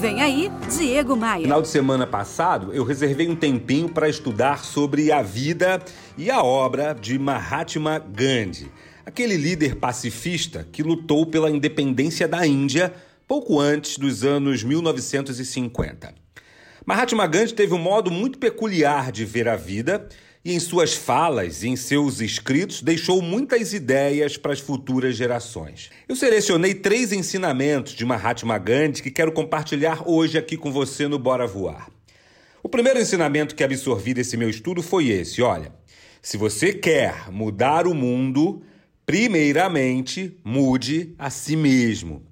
[0.00, 1.44] Vem aí, Diego Maia.
[1.44, 5.82] Final de semana passado, eu reservei um tempinho para estudar sobre a vida
[6.18, 8.70] e a obra de Mahatma Gandhi,
[9.06, 12.92] aquele líder pacifista que lutou pela independência da Índia
[13.26, 16.14] pouco antes dos anos 1950.
[16.84, 20.06] Mahatma Gandhi teve um modo muito peculiar de ver a vida
[20.46, 25.90] e em suas falas e em seus escritos deixou muitas ideias para as futuras gerações.
[26.08, 31.18] Eu selecionei três ensinamentos de Mahatma Gandhi que quero compartilhar hoje aqui com você no
[31.18, 31.90] Bora Voar.
[32.62, 35.72] O primeiro ensinamento que absorvi desse meu estudo foi esse: olha,
[36.22, 38.62] se você quer mudar o mundo,
[39.04, 42.22] primeiramente mude a si mesmo.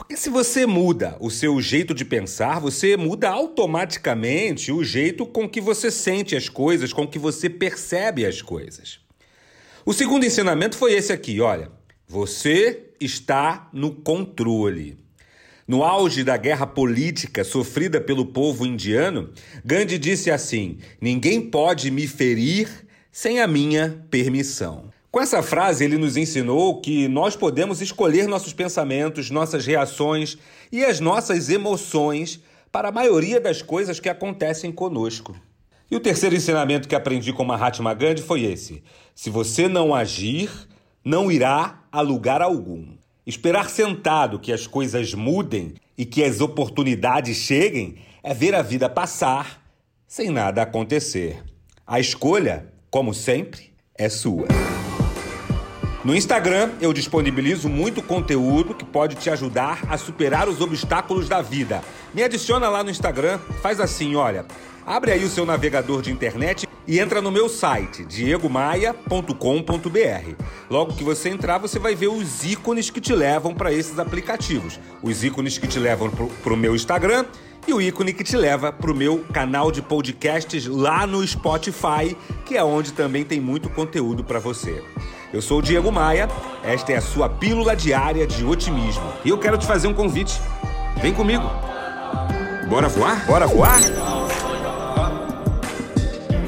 [0.00, 5.46] Porque se você muda o seu jeito de pensar, você muda automaticamente o jeito com
[5.46, 8.98] que você sente as coisas, com que você percebe as coisas.
[9.84, 11.70] O segundo ensinamento foi esse aqui, olha.
[12.08, 14.98] Você está no controle.
[15.68, 19.30] No auge da guerra política sofrida pelo povo indiano,
[19.62, 22.68] Gandhi disse assim: Ninguém pode me ferir
[23.12, 24.90] sem a minha permissão.
[25.10, 30.38] Com essa frase, ele nos ensinou que nós podemos escolher nossos pensamentos, nossas reações
[30.70, 35.34] e as nossas emoções para a maioria das coisas que acontecem conosco.
[35.90, 40.48] E o terceiro ensinamento que aprendi com Mahatma Gandhi foi esse: se você não agir,
[41.04, 42.86] não irá a lugar algum.
[43.26, 48.88] Esperar sentado que as coisas mudem e que as oportunidades cheguem é ver a vida
[48.88, 49.60] passar
[50.06, 51.42] sem nada acontecer.
[51.84, 54.46] A escolha, como sempre, é sua.
[56.02, 61.42] No Instagram, eu disponibilizo muito conteúdo que pode te ajudar a superar os obstáculos da
[61.42, 61.82] vida.
[62.14, 64.46] Me adiciona lá no Instagram, faz assim, olha.
[64.86, 70.34] Abre aí o seu navegador de internet e entra no meu site, diegomaia.com.br.
[70.70, 74.80] Logo que você entrar, você vai ver os ícones que te levam para esses aplicativos.
[75.02, 77.26] Os ícones que te levam para o meu Instagram
[77.68, 82.16] e o ícone que te leva para o meu canal de podcasts lá no Spotify,
[82.46, 84.82] que é onde também tem muito conteúdo para você.
[85.32, 86.28] Eu sou o Diego Maia,
[86.64, 89.12] esta é a sua pílula diária de otimismo.
[89.24, 90.40] E eu quero te fazer um convite.
[91.00, 91.48] Vem comigo.
[92.68, 93.24] Bora voar?
[93.26, 93.80] Bora voar?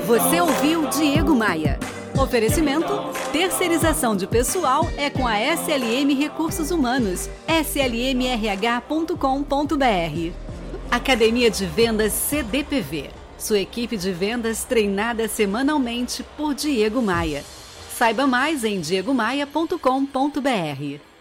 [0.05, 1.79] Você ouviu Diego Maia.
[2.21, 2.93] Oferecimento:
[3.33, 7.31] terceirização de pessoal é com a SLM Recursos Humanos.
[7.47, 9.17] slmrh.com.br.
[10.91, 13.11] Academia de Vendas CDPV.
[13.39, 17.45] Sua equipe de vendas treinada semanalmente por Diego Maia.
[18.03, 21.12] Saiba mais em diegomaia.com.br.